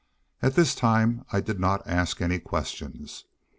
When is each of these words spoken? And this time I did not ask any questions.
And 0.41 0.51
this 0.55 0.73
time 0.73 1.23
I 1.31 1.41
did 1.41 1.59
not 1.59 1.85
ask 1.85 2.23
any 2.23 2.39
questions. 2.39 3.25